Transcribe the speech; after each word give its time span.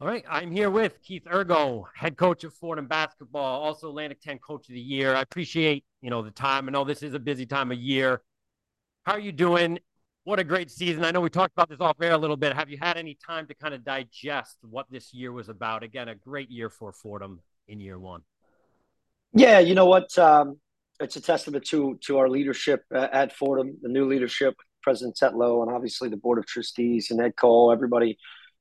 All 0.00 0.06
right, 0.06 0.24
I'm 0.30 0.52
here 0.52 0.70
with 0.70 1.02
Keith 1.02 1.24
Urgo, 1.24 1.86
head 1.92 2.16
coach 2.16 2.44
of 2.44 2.54
Fordham 2.54 2.86
basketball, 2.86 3.60
also 3.60 3.88
Atlantic 3.88 4.20
10 4.20 4.38
coach 4.38 4.68
of 4.68 4.74
the 4.74 4.80
year. 4.80 5.12
I 5.12 5.22
appreciate, 5.22 5.84
you 6.02 6.08
know, 6.08 6.22
the 6.22 6.30
time. 6.30 6.68
I 6.68 6.70
know 6.70 6.84
this 6.84 7.02
is 7.02 7.14
a 7.14 7.18
busy 7.18 7.46
time 7.46 7.72
of 7.72 7.78
year. 7.78 8.22
How 9.02 9.14
are 9.14 9.18
you 9.18 9.32
doing? 9.32 9.80
What 10.22 10.38
a 10.38 10.44
great 10.44 10.70
season. 10.70 11.04
I 11.04 11.10
know 11.10 11.20
we 11.20 11.30
talked 11.30 11.52
about 11.52 11.68
this 11.68 11.80
off 11.80 11.96
air 12.00 12.12
a 12.12 12.16
little 12.16 12.36
bit. 12.36 12.54
Have 12.54 12.70
you 12.70 12.78
had 12.80 12.96
any 12.96 13.18
time 13.26 13.48
to 13.48 13.54
kind 13.54 13.74
of 13.74 13.84
digest 13.84 14.58
what 14.62 14.86
this 14.88 15.12
year 15.12 15.32
was 15.32 15.48
about? 15.48 15.82
Again, 15.82 16.06
a 16.06 16.14
great 16.14 16.48
year 16.48 16.70
for 16.70 16.92
Fordham 16.92 17.40
in 17.66 17.80
year 17.80 17.98
one. 17.98 18.22
Yeah, 19.32 19.58
you 19.58 19.74
know 19.74 19.86
what? 19.86 20.16
Um, 20.16 20.60
it's 21.00 21.16
a 21.16 21.20
testament 21.20 21.66
to 21.70 21.98
to 22.02 22.18
our 22.18 22.28
leadership 22.28 22.84
at 22.92 23.32
Fordham, 23.32 23.76
the 23.82 23.88
new 23.88 24.06
leadership, 24.06 24.54
President 24.80 25.16
Tetlow, 25.20 25.62
and 25.62 25.74
obviously 25.74 26.08
the 26.08 26.16
board 26.16 26.38
of 26.38 26.46
trustees 26.46 27.10
and 27.10 27.20
Ed 27.20 27.34
Kull, 27.34 27.72
everybody 27.72 28.16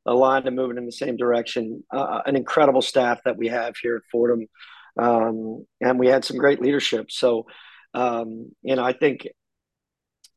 aligned 0.08 0.48
and 0.48 0.56
moving 0.56 0.78
in 0.78 0.86
the 0.86 0.92
same 0.92 1.18
direction. 1.18 1.84
Uh, 1.92 2.22
an 2.26 2.36
incredible 2.36 2.82
staff 2.82 3.20
that 3.26 3.38
we 3.38 3.48
have 3.50 3.76
here 3.82 3.98
at 3.98 4.04
Fordham, 4.12 4.48
um, 4.98 5.66
and 5.82 6.00
we 6.00 6.08
had 6.08 6.26
some 6.26 6.38
great 6.38 6.62
leadership. 6.62 7.12
So, 7.12 7.46
um, 7.94 8.52
you 8.64 8.76
know, 8.76 8.84
I 8.84 8.94
think 8.94 9.28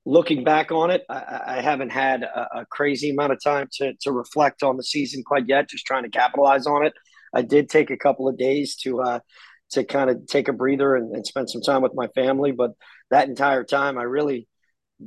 looking 0.05 0.45
back 0.45 0.73
on 0.73 0.91
it, 0.91 1.03
I, 1.09 1.41
I 1.47 1.61
haven't 1.61 1.91
had 1.91 2.23
a, 2.23 2.61
a, 2.61 2.67
crazy 2.67 3.11
amount 3.11 3.33
of 3.33 3.43
time 3.43 3.69
to 3.75 3.93
to 4.03 4.13
reflect 4.13 4.63
on 4.63 4.77
the 4.77 4.85
season 4.85 5.23
quite 5.25 5.49
yet. 5.49 5.69
Just 5.69 5.87
trying 5.87 6.05
to 6.05 6.11
capitalize 6.11 6.67
on 6.67 6.85
it. 6.85 6.93
I 7.35 7.43
did 7.43 7.69
take 7.69 7.91
a 7.91 7.97
couple 7.97 8.29
of 8.29 8.37
days 8.37 8.77
to 8.83 9.01
uh, 9.01 9.21
to 9.71 9.85
kind 9.85 10.11
of 10.11 10.27
take 10.27 10.49
a 10.49 10.53
breather 10.53 10.97
and, 10.97 11.15
and 11.15 11.27
spend 11.27 11.49
some 11.49 11.63
time 11.63 11.83
with 11.83 11.95
my 11.95 12.09
family, 12.09 12.53
but 12.53 12.73
that 13.11 13.29
entire 13.29 13.65
time, 13.65 13.99
I 13.99 14.03
really 14.03 14.49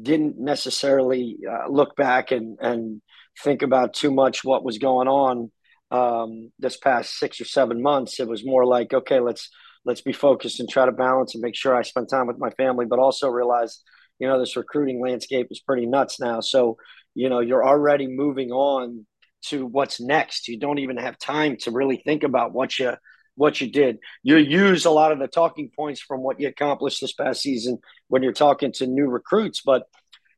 didn't 0.02 0.40
necessarily 0.40 1.38
uh, 1.49 1.70
look 1.70 1.95
back 1.95 2.32
and 2.32 2.57
and 2.62 3.02
think 3.41 3.61
about 3.61 3.93
too 3.93 4.11
much 4.11 4.43
what 4.43 4.63
was 4.63 4.77
going 4.77 5.07
on 5.07 5.51
um, 5.91 6.51
this 6.59 6.77
past 6.77 7.17
six 7.17 7.40
or 7.40 7.45
seven 7.45 7.81
months. 7.81 8.20
It 8.20 8.27
was 8.27 8.45
more 8.45 8.65
like, 8.65 8.93
okay, 8.93 9.20
let's 9.20 9.49
let's 9.85 10.01
be 10.01 10.13
focused 10.13 10.59
and 10.59 10.70
try 10.70 10.85
to 10.85 10.91
balance 10.91 11.35
and 11.35 11.41
make 11.41 11.55
sure 11.55 11.75
I 11.75 11.81
spend 11.81 12.09
time 12.09 12.27
with 12.27 12.40
my 12.40 12.49
family, 12.51 12.85
but 12.85 12.99
also 12.99 13.27
realize, 13.27 13.81
you 14.17 14.27
know, 14.27 14.40
this 14.40 14.55
recruiting 14.55 15.01
landscape 15.01 15.48
is 15.51 15.59
pretty 15.59 15.85
nuts 15.85 16.20
now. 16.20 16.40
So, 16.40 16.77
you 17.15 17.29
know, 17.29 17.41
you're 17.41 17.65
already 17.65 18.07
moving 18.07 18.51
on 18.51 19.05
to 19.47 19.65
what's 19.65 19.99
next. 19.99 20.47
You 20.47 20.57
don't 20.57 20.79
even 20.79 20.97
have 20.97 21.18
time 21.18 21.57
to 21.62 21.71
really 21.71 21.97
think 21.97 22.23
about 22.23 22.53
what 22.53 22.79
you 22.79 22.93
what 23.35 23.59
you 23.59 23.71
did. 23.71 23.97
You 24.21 24.37
use 24.37 24.85
a 24.85 24.91
lot 24.91 25.12
of 25.12 25.20
the 25.20 25.27
talking 25.27 25.71
points 25.75 26.01
from 26.01 26.21
what 26.21 26.40
you 26.40 26.47
accomplished 26.47 27.01
this 27.01 27.13
past 27.13 27.41
season 27.41 27.79
when 28.07 28.23
you're 28.23 28.31
talking 28.31 28.71
to 28.73 28.87
new 28.87 29.07
recruits, 29.07 29.62
but 29.65 29.84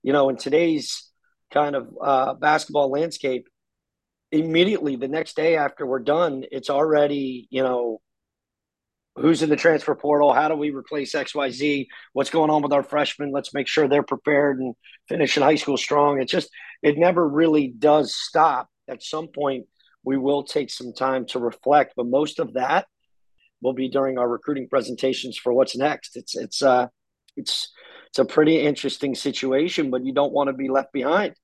you 0.01 0.13
know, 0.13 0.29
in 0.29 0.37
today's 0.37 1.04
kind 1.55 1.75
of 1.75 1.89
uh, 2.01 2.33
basketball 2.33 2.91
landscape, 2.91 3.47
immediately 4.31 4.97
the 4.97 5.07
next 5.07 5.35
day 5.35 5.55
after 5.55 5.85
we're 5.85 5.99
done, 5.99 6.43
it's 6.51 6.69
already, 6.69 7.47
you 7.49 7.63
know, 7.63 8.01
who's 9.15 9.41
in 9.41 9.49
the 9.49 9.55
transfer 9.55 9.95
portal? 9.95 10.33
How 10.33 10.49
do 10.49 10.55
we 10.55 10.71
replace 10.71 11.15
XYZ? 11.15 11.87
What's 12.11 12.29
going 12.29 12.49
on 12.49 12.61
with 12.61 12.73
our 12.73 12.83
freshmen? 12.83 13.31
Let's 13.31 13.53
make 13.53 13.67
sure 13.67 13.87
they're 13.87 14.03
prepared 14.03 14.59
and 14.59 14.75
finish 15.07 15.37
in 15.37 15.43
high 15.43 15.55
school 15.55 15.77
strong. 15.77 16.19
It's 16.19 16.31
just, 16.31 16.49
it 16.83 16.97
never 16.97 17.25
really 17.27 17.69
does 17.69 18.13
stop. 18.13 18.67
At 18.89 19.01
some 19.01 19.29
point, 19.29 19.67
we 20.03 20.17
will 20.17 20.43
take 20.43 20.69
some 20.69 20.93
time 20.93 21.25
to 21.27 21.39
reflect, 21.39 21.93
but 21.95 22.05
most 22.05 22.39
of 22.39 22.53
that 22.53 22.87
will 23.61 23.73
be 23.73 23.89
during 23.89 24.17
our 24.17 24.27
recruiting 24.27 24.67
presentations 24.67 25.37
for 25.37 25.53
what's 25.53 25.77
next. 25.77 26.17
It's, 26.17 26.35
it's, 26.35 26.61
uh, 26.61 26.87
it's, 27.37 27.71
it's 28.09 28.19
a 28.19 28.25
pretty 28.25 28.61
interesting 28.61 29.15
situation, 29.15 29.91
but 29.91 30.05
you 30.05 30.13
don't 30.13 30.33
want 30.33 30.47
to 30.47 30.53
be 30.53 30.69
left 30.69 30.91
behind. 30.91 31.35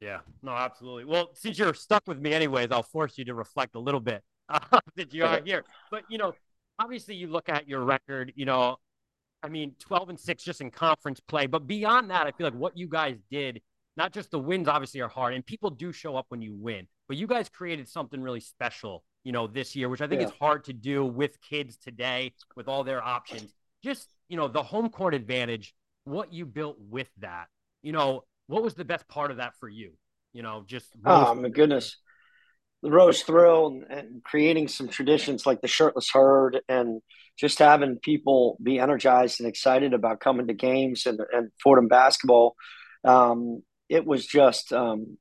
Yeah, 0.00 0.20
no, 0.42 0.52
absolutely. 0.52 1.04
Well, 1.04 1.30
since 1.34 1.58
you're 1.58 1.74
stuck 1.74 2.02
with 2.06 2.18
me 2.18 2.32
anyways, 2.32 2.68
I'll 2.70 2.82
force 2.82 3.18
you 3.18 3.24
to 3.26 3.34
reflect 3.34 3.74
a 3.74 3.78
little 3.78 4.00
bit 4.00 4.22
uh, 4.48 4.80
that 4.96 5.12
you 5.12 5.24
are 5.24 5.40
here. 5.44 5.64
But 5.90 6.04
you 6.08 6.18
know, 6.18 6.32
obviously, 6.78 7.14
you 7.14 7.26
look 7.26 7.48
at 7.48 7.68
your 7.68 7.84
record. 7.84 8.32
You 8.34 8.46
know, 8.46 8.76
I 9.42 9.48
mean, 9.48 9.74
12 9.78 10.10
and 10.10 10.20
six 10.20 10.42
just 10.42 10.60
in 10.60 10.70
conference 10.70 11.20
play. 11.20 11.46
But 11.46 11.66
beyond 11.66 12.10
that, 12.10 12.26
I 12.26 12.32
feel 12.32 12.46
like 12.46 12.54
what 12.54 12.76
you 12.76 12.88
guys 12.88 13.16
did, 13.30 13.60
not 13.96 14.12
just 14.12 14.30
the 14.30 14.38
wins, 14.38 14.68
obviously 14.68 15.00
are 15.00 15.08
hard, 15.08 15.34
and 15.34 15.44
people 15.44 15.70
do 15.70 15.92
show 15.92 16.16
up 16.16 16.26
when 16.28 16.40
you 16.40 16.54
win. 16.54 16.86
But 17.06 17.18
you 17.18 17.26
guys 17.26 17.48
created 17.48 17.88
something 17.88 18.22
really 18.22 18.40
special, 18.40 19.04
you 19.24 19.32
know, 19.32 19.46
this 19.46 19.76
year, 19.76 19.88
which 19.88 20.00
I 20.00 20.06
think 20.06 20.22
yeah. 20.22 20.28
is 20.28 20.32
hard 20.40 20.64
to 20.64 20.72
do 20.72 21.04
with 21.04 21.40
kids 21.42 21.76
today 21.76 22.32
with 22.56 22.68
all 22.68 22.84
their 22.84 23.02
options. 23.02 23.52
Just 23.84 24.08
you 24.28 24.36
know, 24.36 24.48
the 24.48 24.62
home 24.62 24.88
court 24.88 25.14
advantage 25.14 25.74
what 26.04 26.32
you 26.32 26.46
built 26.46 26.76
with 26.78 27.08
that. 27.18 27.46
You 27.82 27.92
know, 27.92 28.24
what 28.50 28.62
was 28.62 28.74
the 28.74 28.84
best 28.84 29.08
part 29.08 29.30
of 29.30 29.38
that 29.38 29.54
for 29.58 29.68
you? 29.68 29.92
You 30.32 30.42
know, 30.42 30.64
just 30.66 30.86
oh 31.04 31.34
my 31.34 31.48
goodness, 31.48 31.96
the 32.82 32.90
Rose 32.90 33.22
Hill 33.22 33.66
and, 33.66 33.98
and, 33.98 34.24
creating 34.24 34.68
some 34.68 34.88
traditions 34.88 35.46
like 35.46 35.60
the 35.60 35.68
shirtless 35.68 36.10
herd 36.12 36.60
and 36.68 37.00
just 37.38 37.58
having 37.58 37.98
people 37.98 38.56
be 38.62 38.78
energized 38.78 39.40
and 39.40 39.48
excited 39.48 39.92
about 39.92 40.20
coming 40.20 40.46
to 40.46 40.54
games 40.54 41.06
and, 41.06 41.20
and 41.32 41.50
Fordham 41.62 41.88
basketball. 41.88 42.54
Um, 43.04 43.62
it 43.88 44.06
was 44.06 44.26
just 44.26 44.72
um, 44.72 45.18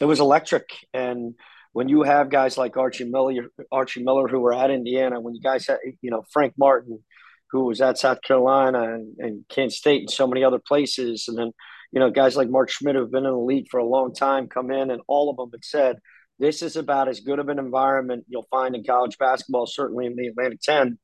it 0.00 0.04
was 0.04 0.20
electric 0.20 0.68
and 0.94 1.34
when 1.72 1.88
you 1.88 2.02
have 2.02 2.30
guys 2.30 2.58
like 2.58 2.76
Archie 2.76 3.04
Miller, 3.04 3.48
Archie 3.70 4.02
Miller, 4.02 4.28
who 4.28 4.40
were 4.40 4.54
at 4.54 4.70
Indiana, 4.70 5.20
when 5.20 5.34
you 5.34 5.40
guys 5.40 5.66
had, 5.66 5.78
you 6.02 6.10
know, 6.10 6.22
Frank 6.30 6.54
Martin, 6.58 7.02
who 7.50 7.64
was 7.64 7.80
at 7.80 7.98
South 7.98 8.22
Carolina 8.22 8.94
and, 8.94 9.16
and 9.18 9.44
Kansas 9.48 9.78
State 9.78 10.02
and 10.02 10.10
so 10.10 10.26
many 10.26 10.44
other 10.44 10.58
places. 10.58 11.26
And 11.28 11.38
then, 11.38 11.52
you 11.92 12.00
know, 12.00 12.10
guys 12.10 12.36
like 12.36 12.48
Mark 12.48 12.70
Schmidt 12.70 12.96
who've 12.96 13.10
been 13.10 13.26
in 13.26 13.32
the 13.32 13.36
league 13.36 13.68
for 13.70 13.78
a 13.78 13.86
long 13.86 14.14
time 14.14 14.48
come 14.48 14.70
in 14.70 14.90
and 14.90 15.02
all 15.06 15.30
of 15.30 15.36
them 15.36 15.50
have 15.52 15.64
said, 15.64 15.96
this 16.38 16.62
is 16.62 16.76
about 16.76 17.08
as 17.08 17.20
good 17.20 17.38
of 17.38 17.48
an 17.50 17.58
environment 17.58 18.24
you'll 18.28 18.48
find 18.50 18.74
in 18.74 18.82
college 18.82 19.18
basketball, 19.18 19.66
certainly 19.66 20.06
in 20.06 20.16
the 20.16 20.26
Atlantic 20.26 20.60
10. 20.62 20.98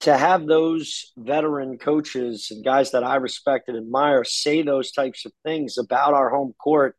To 0.00 0.16
have 0.16 0.46
those 0.46 1.12
veteran 1.18 1.76
coaches 1.76 2.48
and 2.50 2.64
guys 2.64 2.92
that 2.92 3.04
I 3.04 3.16
respect 3.16 3.68
and 3.68 3.76
admire 3.76 4.24
say 4.24 4.62
those 4.62 4.92
types 4.92 5.26
of 5.26 5.32
things 5.44 5.76
about 5.76 6.14
our 6.14 6.30
home 6.30 6.54
court, 6.58 6.96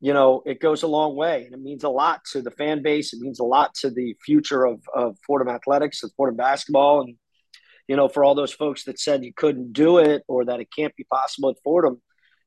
you 0.00 0.12
know, 0.12 0.42
it 0.46 0.60
goes 0.60 0.84
a 0.84 0.86
long 0.86 1.16
way 1.16 1.44
and 1.44 1.54
it 1.54 1.60
means 1.60 1.82
a 1.82 1.88
lot 1.88 2.20
to 2.32 2.40
the 2.40 2.52
fan 2.52 2.82
base. 2.82 3.12
It 3.12 3.20
means 3.20 3.40
a 3.40 3.44
lot 3.44 3.74
to 3.80 3.90
the 3.90 4.14
future 4.24 4.64
of, 4.64 4.80
of 4.94 5.16
Fordham 5.26 5.52
athletics 5.52 6.04
and 6.04 6.12
Fordham 6.16 6.36
basketball. 6.36 7.00
And 7.00 7.16
you 7.86 7.96
know, 7.96 8.08
for 8.08 8.24
all 8.24 8.34
those 8.34 8.52
folks 8.52 8.84
that 8.84 8.98
said 8.98 9.24
you 9.24 9.32
couldn't 9.34 9.72
do 9.72 9.98
it 9.98 10.22
or 10.28 10.44
that 10.46 10.60
it 10.60 10.68
can't 10.74 10.96
be 10.96 11.04
possible 11.04 11.50
at 11.50 11.56
Fordham, 11.62 12.00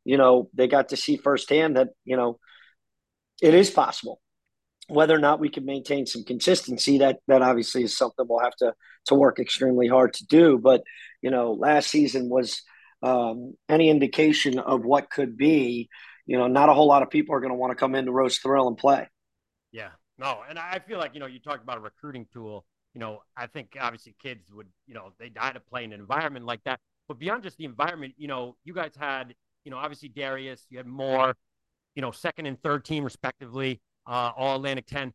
you 0.04 0.18
know, 0.18 0.50
they 0.54 0.68
got 0.68 0.90
to 0.90 0.98
see 0.98 1.18
firsthand 1.18 1.78
that, 1.78 1.90
you 2.06 2.18
know, 2.18 2.40
it 3.42 3.54
is 3.54 3.70
possible. 3.70 4.22
Whether 4.88 5.14
or 5.14 5.20
not 5.20 5.40
we 5.40 5.50
can 5.50 5.66
maintain 5.66 6.06
some 6.06 6.24
consistency, 6.24 7.00
that 7.00 7.20
that 7.28 7.42
obviously 7.42 7.84
is 7.84 7.98
something 7.98 8.26
we'll 8.28 8.40
have 8.40 8.56
to 8.58 8.74
to 9.08 9.16
work 9.16 9.38
extremely 9.38 9.88
hard 9.88 10.14
to 10.14 10.26
do. 10.26 10.58
But 10.58 10.84
you 11.22 11.30
know, 11.30 11.52
last 11.52 11.90
season 11.90 12.30
was 12.30 12.62
um, 13.04 13.56
any 13.68 13.90
indication 13.90 14.60
of 14.60 14.86
what 14.86 15.10
could 15.10 15.36
be. 15.36 15.90
You 16.26 16.38
know, 16.38 16.48
not 16.48 16.70
a 16.70 16.74
whole 16.74 16.88
lot 16.88 17.04
of 17.04 17.10
people 17.10 17.36
are 17.36 17.42
going 17.42 17.52
to 17.52 17.58
want 17.58 17.72
to 17.72 17.76
come 17.76 17.96
into 17.96 18.14
Rose 18.14 18.40
Hill 18.42 18.68
and 18.68 18.78
play. 18.78 19.10
Yeah, 19.74 19.90
no, 20.18 20.40
and 20.48 20.58
I 20.58 20.80
feel 20.80 21.00
like 21.00 21.14
you 21.14 21.20
know 21.20 21.26
you 21.26 21.42
talked 21.42 21.64
about 21.64 21.78
a 21.78 21.82
recruiting 21.82 22.26
tool 22.32 22.66
you 22.98 23.00
know, 23.00 23.22
I 23.38 23.46
think 23.46 23.78
obviously 23.80 24.16
kids 24.20 24.52
would, 24.52 24.66
you 24.88 24.96
know, 24.96 25.14
they 25.20 25.30
die 25.30 25.52
to 25.52 25.60
play 25.60 25.84
in 25.84 25.94
an 25.94 26.00
environment 26.00 26.48
like 26.48 26.64
that. 26.64 26.80
But 27.08 27.20
beyond 27.20 27.44
just 27.44 27.56
the 27.58 27.66
environment, 27.66 28.16
you 28.18 28.28
know, 28.28 28.56
you 28.64 28.74
guys 28.74 28.94
had, 29.00 29.36
you 29.64 29.70
know, 29.70 29.78
obviously 29.78 30.10
Darius, 30.10 30.66
Khalid 30.74 30.88
Moore, 30.88 31.36
you 31.94 32.02
know, 32.02 32.10
second 32.10 32.48
and 32.48 32.60
third 32.64 32.86
team 32.86 33.04
respectively, 33.04 33.82
uh, 34.08 34.32
all 34.36 34.56
Atlantic 34.56 34.88
10. 34.88 35.14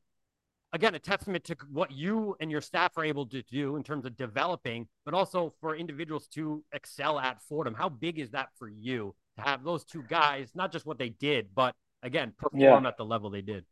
Again, 0.73 0.95
a 0.95 1.01
testament 1.01 1.43
to 1.47 1.57
what 1.73 1.91
you 1.91 2.37
and 2.39 2.53
your 2.53 2.61
staff 2.61 2.97
are 2.97 3.05
able 3.05 3.27
to 3.27 3.43
do 3.51 3.75
in 3.75 3.83
terms 3.83 4.07
of 4.07 4.17
developing, 4.17 4.87
but 5.05 5.13
also 5.13 5.53
for 5.61 5.75
individuals 5.75 6.29
to 6.29 6.63
excel 6.73 7.19
at 7.19 7.43
Fordham. 7.43 7.75
How 7.75 7.89
big 7.89 8.21
is 8.21 8.31
that 8.31 8.51
for 8.61 8.69
you 8.69 9.13
to 9.39 9.43
have 9.43 9.65
those 9.65 9.83
two 9.83 10.05
guys, 10.09 10.53
not 10.55 10.71
just 10.71 10.87
what 10.87 10.99
they 10.99 11.09
did, 11.09 11.49
but 11.53 11.75
again, 12.05 12.33
perform 12.39 12.85
yeah. 12.85 12.89
at 12.89 12.97
the 12.97 13.05
level 13.05 13.29
they 13.29 13.43
did? 13.43 13.65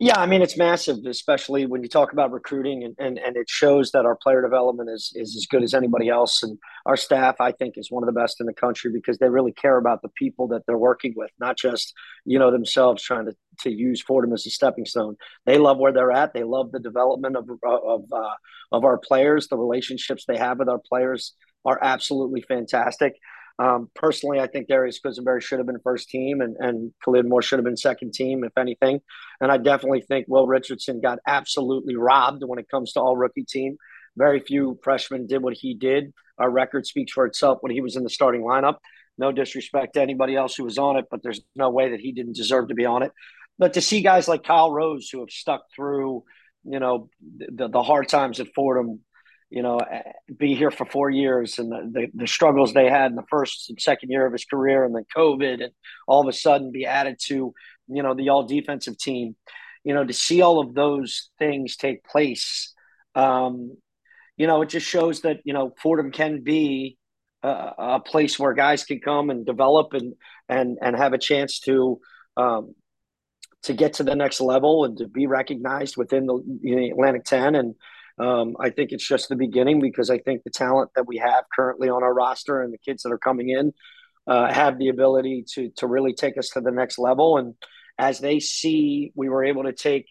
Yeah, 0.00 0.16
I 0.16 0.26
mean 0.26 0.42
it's 0.42 0.56
massive, 0.56 0.98
especially 1.06 1.66
when 1.66 1.82
you 1.82 1.88
talk 1.88 2.12
about 2.12 2.30
recruiting, 2.30 2.84
and, 2.84 2.94
and, 3.00 3.18
and 3.18 3.36
it 3.36 3.50
shows 3.50 3.90
that 3.90 4.06
our 4.06 4.14
player 4.14 4.40
development 4.40 4.88
is 4.90 5.12
is 5.16 5.34
as 5.36 5.46
good 5.46 5.64
as 5.64 5.74
anybody 5.74 6.08
else, 6.08 6.40
and 6.44 6.56
our 6.86 6.96
staff 6.96 7.40
I 7.40 7.50
think 7.50 7.74
is 7.76 7.90
one 7.90 8.04
of 8.04 8.06
the 8.06 8.18
best 8.18 8.40
in 8.40 8.46
the 8.46 8.52
country 8.52 8.92
because 8.92 9.18
they 9.18 9.28
really 9.28 9.50
care 9.50 9.76
about 9.76 10.02
the 10.02 10.08
people 10.10 10.46
that 10.48 10.62
they're 10.66 10.78
working 10.78 11.14
with, 11.16 11.30
not 11.40 11.56
just 11.58 11.94
you 12.24 12.38
know 12.38 12.52
themselves 12.52 13.02
trying 13.02 13.26
to 13.26 13.34
to 13.62 13.70
use 13.72 14.00
Fordham 14.00 14.32
as 14.32 14.46
a 14.46 14.50
stepping 14.50 14.84
stone. 14.84 15.16
They 15.46 15.58
love 15.58 15.78
where 15.78 15.92
they're 15.92 16.12
at. 16.12 16.32
They 16.32 16.44
love 16.44 16.70
the 16.70 16.78
development 16.78 17.34
of 17.36 17.48
of 17.64 18.04
uh, 18.12 18.34
of 18.70 18.84
our 18.84 18.98
players. 18.98 19.48
The 19.48 19.56
relationships 19.58 20.24
they 20.28 20.36
have 20.38 20.60
with 20.60 20.68
our 20.68 20.80
players 20.88 21.34
are 21.64 21.78
absolutely 21.82 22.42
fantastic. 22.42 23.16
Um, 23.58 23.90
personally, 23.94 24.38
I 24.38 24.46
think 24.46 24.68
Darius 24.68 25.00
Quisenberry 25.04 25.42
should 25.42 25.58
have 25.58 25.66
been 25.66 25.80
first 25.82 26.08
team, 26.08 26.40
and 26.40 26.56
and 26.60 26.92
Khalid 27.04 27.26
Moore 27.28 27.42
should 27.42 27.58
have 27.58 27.64
been 27.64 27.76
second 27.76 28.14
team, 28.14 28.44
if 28.44 28.56
anything. 28.56 29.00
And 29.40 29.50
I 29.50 29.56
definitely 29.56 30.02
think 30.02 30.26
Will 30.28 30.46
Richardson 30.46 31.00
got 31.00 31.18
absolutely 31.26 31.96
robbed 31.96 32.42
when 32.44 32.58
it 32.58 32.68
comes 32.68 32.92
to 32.92 33.00
all 33.00 33.16
rookie 33.16 33.44
team. 33.44 33.76
Very 34.16 34.40
few 34.40 34.78
freshmen 34.82 35.26
did 35.26 35.42
what 35.42 35.54
he 35.54 35.74
did. 35.74 36.12
Our 36.38 36.50
record 36.50 36.86
speaks 36.86 37.12
for 37.12 37.26
itself 37.26 37.58
when 37.60 37.72
he 37.72 37.80
was 37.80 37.96
in 37.96 38.04
the 38.04 38.10
starting 38.10 38.42
lineup. 38.42 38.76
No 39.16 39.32
disrespect 39.32 39.94
to 39.94 40.02
anybody 40.02 40.36
else 40.36 40.54
who 40.54 40.64
was 40.64 40.78
on 40.78 40.96
it, 40.96 41.06
but 41.10 41.22
there's 41.22 41.40
no 41.56 41.70
way 41.70 41.90
that 41.90 42.00
he 42.00 42.12
didn't 42.12 42.36
deserve 42.36 42.68
to 42.68 42.74
be 42.74 42.86
on 42.86 43.02
it. 43.02 43.12
but 43.58 43.74
to 43.74 43.80
see 43.80 44.02
guys 44.02 44.28
like 44.28 44.44
Kyle 44.44 44.70
Rose 44.70 45.10
who 45.10 45.20
have 45.20 45.30
stuck 45.30 45.64
through, 45.74 46.22
you 46.64 46.78
know, 46.78 47.08
the, 47.20 47.68
the 47.68 47.82
hard 47.82 48.08
times 48.08 48.40
at 48.40 48.54
Fordham, 48.54 49.00
you 49.50 49.62
know, 49.62 49.80
be 50.36 50.54
here 50.54 50.70
for 50.70 50.84
four 50.84 51.08
years 51.08 51.58
and 51.58 51.72
the, 51.72 51.90
the, 51.90 52.06
the, 52.14 52.26
struggles 52.26 52.74
they 52.74 52.88
had 52.88 53.10
in 53.10 53.16
the 53.16 53.24
first 53.30 53.70
and 53.70 53.80
second 53.80 54.10
year 54.10 54.26
of 54.26 54.32
his 54.32 54.44
career 54.44 54.84
and 54.84 54.94
then 54.94 55.06
COVID 55.16 55.62
and 55.64 55.72
all 56.06 56.20
of 56.20 56.28
a 56.28 56.32
sudden 56.32 56.70
be 56.70 56.84
added 56.84 57.16
to, 57.26 57.54
you 57.88 58.02
know, 58.02 58.14
the 58.14 58.28
all 58.28 58.42
defensive 58.42 58.98
team, 58.98 59.36
you 59.84 59.94
know, 59.94 60.04
to 60.04 60.12
see 60.12 60.42
all 60.42 60.60
of 60.60 60.74
those 60.74 61.30
things 61.38 61.76
take 61.76 62.04
place, 62.04 62.74
um, 63.14 63.76
you 64.36 64.46
know, 64.46 64.60
it 64.60 64.68
just 64.68 64.86
shows 64.86 65.22
that, 65.22 65.38
you 65.44 65.54
know, 65.54 65.72
Fordham 65.80 66.12
can 66.12 66.42
be 66.42 66.98
a, 67.42 67.72
a 67.78 68.00
place 68.00 68.38
where 68.38 68.52
guys 68.52 68.84
can 68.84 69.00
come 69.00 69.30
and 69.30 69.46
develop 69.46 69.94
and, 69.94 70.14
and, 70.48 70.76
and 70.82 70.94
have 70.94 71.14
a 71.14 71.18
chance 71.18 71.60
to, 71.60 71.98
um, 72.36 72.74
to 73.62 73.72
get 73.72 73.94
to 73.94 74.02
the 74.02 74.14
next 74.14 74.42
level 74.42 74.84
and 74.84 74.98
to 74.98 75.08
be 75.08 75.26
recognized 75.26 75.96
within 75.96 76.26
the, 76.26 76.58
the 76.62 76.90
Atlantic 76.90 77.24
10 77.24 77.54
and, 77.54 77.74
um, 78.18 78.56
I 78.58 78.70
think 78.70 78.92
it's 78.92 79.06
just 79.06 79.28
the 79.28 79.36
beginning 79.36 79.80
because 79.80 80.10
I 80.10 80.18
think 80.18 80.42
the 80.42 80.50
talent 80.50 80.90
that 80.96 81.06
we 81.06 81.18
have 81.18 81.44
currently 81.54 81.88
on 81.88 82.02
our 82.02 82.12
roster 82.12 82.62
and 82.62 82.72
the 82.72 82.78
kids 82.78 83.02
that 83.02 83.12
are 83.12 83.18
coming 83.18 83.50
in 83.50 83.72
uh, 84.26 84.52
have 84.52 84.78
the 84.78 84.88
ability 84.88 85.44
to 85.54 85.70
to 85.76 85.86
really 85.86 86.12
take 86.12 86.36
us 86.36 86.50
to 86.50 86.60
the 86.60 86.70
next 86.70 86.98
level. 86.98 87.38
And 87.38 87.54
as 87.98 88.20
they 88.20 88.40
see, 88.40 89.12
we 89.14 89.28
were 89.28 89.44
able 89.44 89.64
to 89.64 89.72
take 89.72 90.06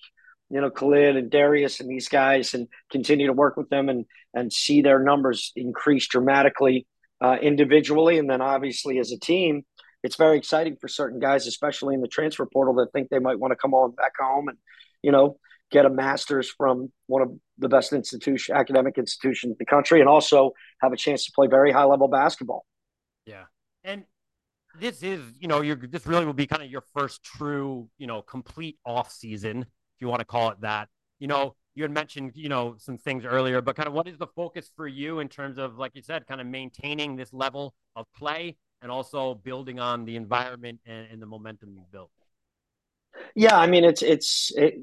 you 0.50 0.62
know 0.62 0.70
Khalid 0.70 1.16
and 1.16 1.30
Darius 1.30 1.80
and 1.80 1.90
these 1.90 2.08
guys 2.08 2.54
and 2.54 2.68
continue 2.92 3.28
to 3.28 3.34
work 3.34 3.58
with 3.58 3.70
them 3.70 3.90
and 3.90 4.06
and 4.34 4.52
see 4.52 4.82
their 4.82 5.00
numbers 5.00 5.52
increase 5.56 6.08
dramatically 6.08 6.88
uh, 7.22 7.38
individually 7.42 8.18
and 8.20 8.30
then 8.30 8.42
obviously 8.42 9.00
as 9.00 9.12
a 9.12 9.20
team. 9.20 9.64
It's 10.04 10.16
very 10.16 10.38
exciting 10.38 10.78
for 10.80 10.88
certain 10.88 11.20
guys, 11.20 11.48
especially 11.48 11.96
in 11.96 12.02
the 12.02 12.08
transfer 12.08 12.46
portal, 12.46 12.76
that 12.76 12.94
think 12.94 13.10
they 13.10 13.20
might 13.20 13.40
want 13.40 13.52
to 13.52 13.56
come 13.56 13.74
on 13.74 13.92
back 13.92 14.14
home 14.20 14.48
and 14.48 14.58
you 15.02 15.12
know 15.12 15.38
get 15.72 15.86
a 15.86 15.90
master's 15.90 16.50
from 16.50 16.92
one 17.08 17.22
of 17.22 17.32
the 17.58 17.70
best 17.70 17.94
institution 17.94 18.56
academic 18.56 18.98
institutions 18.98 19.52
in 19.52 19.56
the 19.60 19.66
country 19.66 20.00
and 20.00 20.10
also 20.10 20.52
have 20.80 20.94
a 20.94 20.98
chance 20.98 21.26
to 21.26 21.32
play 21.34 21.48
very 21.48 21.72
high 21.72 21.84
level 21.84 22.08
basketball. 22.08 22.66
Yeah. 23.26 23.46
And 23.84 24.04
this 24.80 25.02
is 25.02 25.22
you 25.40 25.48
know 25.48 25.62
you're 25.62 25.76
this 25.76 26.06
really 26.06 26.26
will 26.26 26.34
be 26.34 26.48
kind 26.48 26.62
of 26.62 26.70
your 26.70 26.84
first 26.96 27.24
true 27.24 27.90
you 27.98 28.08
know 28.08 28.22
complete 28.22 28.78
off 28.86 29.12
season 29.12 29.62
if 29.62 30.02
you 30.02 30.08
want 30.08 30.20
to 30.20 30.26
call 30.26 30.50
it 30.50 30.62
that. 30.62 30.90
You 31.20 31.28
know 31.28 31.56
you 31.76 31.84
had 31.84 31.92
mentioned 31.92 32.32
you 32.36 32.50
know 32.50 32.76
some 32.78 32.98
things 32.98 33.26
earlier 33.26 33.62
but 33.62 33.76
kind 33.76 33.88
of 33.88 33.94
what 33.94 34.08
is 34.08 34.18
the 34.18 34.28
focus 34.28 34.70
for 34.76 34.88
you 34.88 35.20
in 35.20 35.28
terms 35.28 35.58
of 35.58 35.78
like 35.78 35.92
you 35.96 36.02
said 36.02 36.26
kind 36.28 36.42
of 36.42 36.48
maintaining 36.48 37.16
this 37.16 37.34
level 37.34 37.74
of 37.96 38.06
play 38.16 38.56
and 38.82 38.92
also 38.92 39.34
building 39.34 39.80
on 39.80 40.06
the 40.06 40.16
environment 40.16 40.80
and, 40.86 41.08
and 41.12 41.22
the 41.22 41.26
momentum 41.26 41.74
you've 41.76 41.92
built? 41.92 42.12
Yeah 43.36 43.58
i 43.58 43.68
mean 43.68 43.84
it's 43.84 44.04
it's 44.04 44.52
it, 44.56 44.76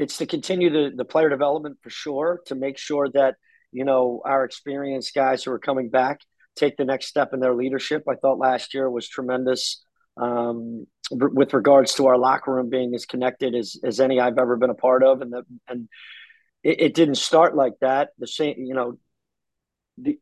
it's 0.00 0.16
to 0.16 0.26
continue 0.26 0.70
the, 0.70 0.96
the 0.96 1.04
player 1.04 1.28
development 1.28 1.76
for 1.82 1.90
sure 1.90 2.40
to 2.46 2.54
make 2.54 2.78
sure 2.78 3.10
that 3.10 3.34
you 3.70 3.84
know 3.84 4.22
our 4.24 4.44
experienced 4.44 5.14
guys 5.14 5.44
who 5.44 5.52
are 5.52 5.58
coming 5.58 5.90
back 5.90 6.20
take 6.56 6.78
the 6.78 6.86
next 6.86 7.06
step 7.06 7.34
in 7.34 7.40
their 7.40 7.54
leadership. 7.54 8.04
I 8.08 8.14
thought 8.14 8.38
last 8.38 8.72
year 8.72 8.90
was 8.90 9.08
tremendous 9.08 9.84
um, 10.16 10.86
with 11.10 11.52
regards 11.52 11.94
to 11.94 12.06
our 12.06 12.16
locker 12.16 12.54
room 12.54 12.70
being 12.70 12.94
as 12.94 13.04
connected 13.04 13.54
as, 13.54 13.76
as 13.84 14.00
any 14.00 14.18
i've 14.18 14.38
ever 14.38 14.56
been 14.56 14.70
a 14.70 14.74
part 14.74 15.04
of. 15.04 15.20
And 15.20 15.32
the, 15.32 15.42
and 15.68 15.88
it, 16.64 16.80
it 16.80 16.94
didn't 16.94 17.16
start 17.16 17.54
like 17.54 17.74
that. 17.82 18.10
The 18.18 18.26
same 18.26 18.54
you 18.56 18.74
know 18.74 18.98
the 19.98 20.18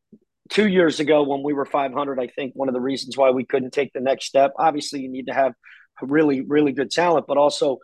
two 0.49 0.67
years 0.67 0.99
ago 0.99 1.23
when 1.23 1.43
we 1.45 1.53
were 1.53 1.67
500 1.67 2.19
i 2.19 2.27
think 2.27 2.55
one 2.55 2.69
of 2.69 2.75
the 2.75 2.81
reasons 2.81 3.17
why 3.19 3.31
we 3.31 3.45
couldn't 3.45 3.71
take 3.71 3.93
the 3.93 4.01
next 4.01 4.25
step 4.25 4.53
obviously 4.59 5.01
you 5.03 5.11
need 5.11 5.27
to 5.27 5.35
have 5.35 5.53
really 6.01 6.41
really 6.41 6.73
good 6.73 6.91
talent 6.91 7.27
but 7.29 7.37
also 7.37 7.79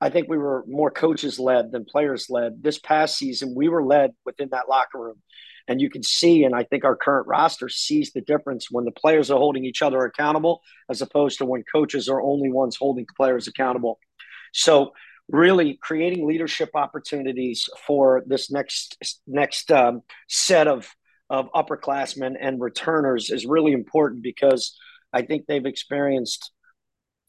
I 0.00 0.10
think 0.10 0.28
we 0.28 0.38
were 0.38 0.64
more 0.66 0.90
coaches 0.90 1.38
led 1.38 1.72
than 1.72 1.84
players 1.84 2.28
led. 2.28 2.62
This 2.62 2.78
past 2.78 3.16
season, 3.16 3.54
we 3.54 3.68
were 3.68 3.84
led 3.84 4.12
within 4.24 4.50
that 4.50 4.68
locker 4.68 4.98
room. 4.98 5.22
And 5.68 5.80
you 5.80 5.90
can 5.90 6.02
see, 6.02 6.44
and 6.44 6.54
I 6.54 6.62
think 6.62 6.84
our 6.84 6.96
current 6.96 7.26
roster 7.26 7.68
sees 7.68 8.12
the 8.12 8.20
difference 8.20 8.70
when 8.70 8.84
the 8.84 8.92
players 8.92 9.30
are 9.30 9.38
holding 9.38 9.64
each 9.64 9.82
other 9.82 10.04
accountable 10.04 10.60
as 10.88 11.02
opposed 11.02 11.38
to 11.38 11.44
when 11.44 11.64
coaches 11.72 12.08
are 12.08 12.20
only 12.20 12.50
ones 12.50 12.76
holding 12.76 13.06
players 13.16 13.48
accountable. 13.48 13.98
So, 14.52 14.92
really 15.28 15.76
creating 15.82 16.28
leadership 16.28 16.70
opportunities 16.74 17.68
for 17.84 18.22
this 18.26 18.48
next 18.48 18.96
next 19.26 19.72
um, 19.72 20.02
set 20.28 20.68
of 20.68 20.88
of 21.28 21.50
upperclassmen 21.52 22.36
and 22.40 22.60
returners 22.60 23.30
is 23.30 23.44
really 23.44 23.72
important 23.72 24.22
because 24.22 24.76
I 25.12 25.22
think 25.22 25.46
they've 25.46 25.66
experienced 25.66 26.52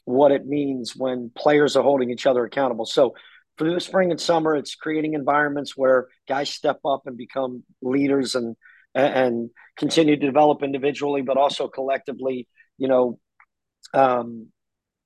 what 0.07 0.31
it 0.31 0.45
means 0.45 0.95
when 0.95 1.29
players 1.35 1.75
are 1.75 1.83
holding 1.83 2.09
each 2.09 2.25
other 2.25 2.45
accountable. 2.45 2.85
So 2.85 3.13
for 3.57 3.69
the 3.69 3.81
spring 3.81 4.09
and 4.09 4.21
summer, 4.21 4.55
it's 4.55 4.73
creating 4.73 5.15
environments 5.15 5.75
where 5.75 6.07
guys 6.29 6.49
step 6.49 6.79
up 6.85 7.01
and 7.05 7.17
become 7.17 7.63
leaders 7.81 8.33
and 8.33 8.55
and 8.95 9.49
continue 9.77 10.15
to 10.15 10.25
develop 10.25 10.63
individually, 10.63 11.23
but 11.23 11.35
also 11.35 11.67
collectively. 11.67 12.47
You 12.77 12.87
know, 12.87 13.19
um, 13.93 14.47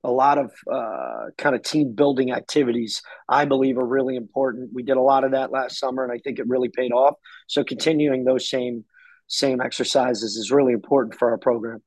a 0.03 0.11
lot 0.11 0.37
of 0.37 0.51
uh, 0.71 1.31
kind 1.35 1.55
of 1.55 1.63
team 1.63 1.95
building 1.95 2.31
activities, 2.31 3.01
I 3.27 3.45
believe, 3.45 3.79
are 3.79 3.85
really 3.85 4.15
important. 4.15 4.69
We 4.71 4.83
did 4.83 4.97
a 4.97 5.01
lot 5.01 5.23
of 5.23 5.31
that 5.31 5.51
last 5.51 5.79
summer, 5.79 6.03
and 6.03 6.13
I 6.13 6.19
think 6.23 6.37
it 6.37 6.47
really 6.47 6.69
paid 6.69 6.91
off. 6.91 7.15
So 7.47 7.63
continuing 7.63 8.23
those 8.23 8.47
same 8.47 8.85
same 9.25 9.61
exercises 9.61 10.35
is 10.35 10.51
really 10.51 10.73
important 10.73 11.15
for 11.17 11.31
our 11.31 11.39
program. 11.39 11.81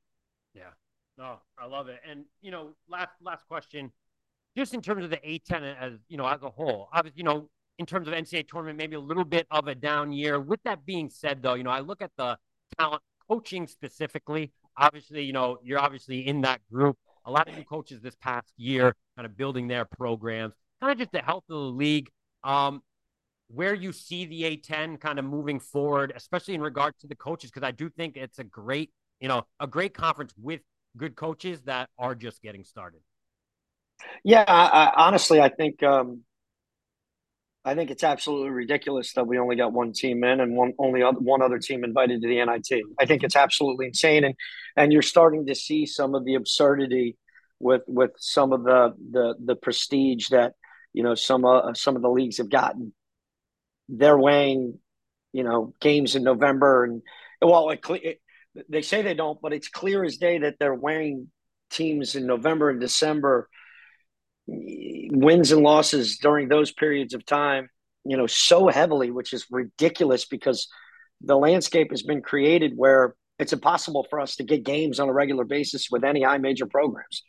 I 1.65 1.67
love 1.67 1.89
it. 1.89 2.01
And 2.09 2.25
you 2.43 2.51
know, 2.51 2.75
last 2.89 3.13
last 3.23 3.47
question, 3.49 3.91
just 4.57 4.75
in 4.75 4.83
terms 4.83 5.03
of 5.03 5.11
the 5.11 5.17
A10 5.17 5.75
as 5.81 5.93
you 6.09 6.19
know 6.19 6.27
as 6.27 6.43
a 6.43 6.51
whole, 6.51 6.89
obviously, 6.93 7.19
you 7.19 7.25
know, 7.25 7.49
in 7.79 7.87
terms 7.87 8.07
of 8.07 8.13
NCAA 8.13 8.47
tournament, 8.47 8.77
maybe 8.77 8.97
a 8.97 9.01
little 9.01 9.25
bit 9.25 9.47
of 9.51 9.67
a 9.67 9.75
down 9.75 10.13
year. 10.13 10.39
With 10.39 10.63
that 10.65 10.85
being 10.85 11.09
said, 11.09 11.43
though, 11.43 11.55
you 11.55 11.65
know, 11.65 11.71
I 11.71 11.81
look 11.81 12.03
at 12.03 12.11
the 12.19 12.37
talent 12.79 13.03
coaching 13.29 13.67
specifically. 13.67 14.53
Obviously, 14.77 15.25
you 15.25 15.33
know, 15.33 15.59
you're 15.63 15.79
obviously 15.79 16.27
in 16.27 16.43
that 16.43 16.61
group. 16.71 16.99
A 17.25 17.31
lot 17.31 17.49
of 17.49 17.57
new 17.57 17.65
coaches 17.65 18.03
this 18.03 18.17
past 18.17 18.53
year, 18.59 18.95
kind 19.17 19.25
of 19.25 19.35
building 19.35 19.67
their 19.67 19.87
programs, 19.87 20.53
kind 20.83 20.93
of 20.93 20.99
just 20.99 21.13
the 21.13 21.23
health 21.23 21.45
of 21.49 21.55
the 21.55 21.57
league. 21.57 22.11
Um, 22.43 22.83
where 23.49 23.75
you 23.75 23.93
see 23.93 24.27
the 24.27 24.43
A10 24.43 25.01
kind 25.01 25.19
of 25.19 25.25
moving 25.25 25.61
forward, 25.61 26.13
especially 26.17 26.55
in 26.55 26.61
regard 26.61 26.95
to 27.01 27.07
the 27.07 27.15
coaches, 27.15 27.51
because 27.51 27.67
I 27.67 27.71
do 27.71 27.89
think 27.89 28.17
it's 28.17 28.39
a 28.39 28.45
great, 28.45 28.91
you 29.21 29.29
know, 29.29 29.47
a 29.61 29.67
great 29.67 29.95
conference 29.95 30.35
with 30.37 30.61
good 30.97 31.17
coaches 31.17 31.61
that 31.63 31.91
are 31.99 32.15
just 32.15 32.43
getting 32.43 32.65
started? 32.65 33.01
Yeah, 34.23 34.45
I, 34.47 34.67
I, 34.67 35.07
honestly, 35.07 35.41
I 35.41 35.49
think 35.49 35.83
um, 35.83 36.23
I 37.65 37.75
think 37.75 37.91
it's 37.91 38.05
absolutely 38.05 38.51
ridiculous 38.51 39.13
that 39.15 39.27
we 39.27 39.39
only 39.39 39.57
got 39.57 39.73
one 39.73 39.93
team 39.93 40.23
in 40.25 40.41
and 40.41 40.57
one 40.57 40.73
only 40.79 41.01
one 41.01 41.43
other 41.43 41.59
team 41.59 41.85
invited 41.85 42.21
to 42.21 42.29
the 42.29 42.45
NIT. 42.45 42.83
I 42.99 43.07
think 43.07 43.23
it's 43.23 43.37
absolutely 43.37 43.87
insane, 43.87 44.25
and 44.25 44.35
and 44.77 44.93
you're 44.93 45.03
starting 45.03 45.47
to 45.47 45.55
see 45.55 45.87
some 45.87 46.15
of 46.15 46.25
the 46.25 46.35
absurdity 46.35 47.17
with 47.61 47.83
with 47.87 48.11
some 48.19 48.53
of 48.53 48.65
the 48.65 48.95
the 49.11 49.35
the 49.43 49.57
prestige 49.57 50.29
that 50.29 50.55
you 50.93 51.03
know 51.03 51.15
some 51.15 51.45
uh, 51.45 51.73
some 51.75 51.97
of 51.97 52.03
the 52.03 52.11
leagues 52.11 52.39
have 52.39 52.51
gotten. 52.51 52.93
They're 53.89 54.19
weighing, 54.19 54.79
you 55.33 55.45
know, 55.45 55.75
games 55.81 56.17
in 56.17 56.23
November 56.23 56.85
and 56.85 57.03
well, 57.43 57.71
it, 57.71 58.21
they 58.69 58.83
say 58.83 59.03
they 59.03 59.15
don't, 59.15 59.41
but 59.41 59.53
it's 59.53 59.69
clear 59.69 60.05
as 60.05 60.17
day 60.17 60.39
that 60.39 60.57
they're 60.59 60.75
wearing 60.75 61.29
teams 61.71 62.15
in 62.15 62.27
November 62.27 62.71
and 62.71 62.81
December, 62.81 63.49
wins 64.47 65.53
and 65.53 65.63
losses 65.63 66.19
during 66.19 66.49
those 66.49 66.73
periods 66.73 67.15
of 67.15 67.25
time, 67.25 67.69
you 68.05 68.17
know, 68.17 68.27
so 68.27 68.69
heavily, 68.69 69.11
which 69.11 69.33
is 69.33 69.47
ridiculous 69.51 70.27
because 70.27 70.69
the 71.21 71.37
landscape 71.37 71.91
has 71.91 72.03
been 72.03 72.23
created 72.23 72.73
where 72.77 73.15
it's 73.39 73.53
impossible 73.53 74.07
for 74.09 74.21
us 74.21 74.37
to 74.37 74.45
get 74.45 74.65
games 74.65 75.01
on 75.01 75.09
a 75.09 75.13
regular 75.13 75.45
basis 75.45 75.89
with 75.91 76.05
any 76.05 76.23
high 76.23 76.39
major 76.39 76.67
programs. 76.67 77.23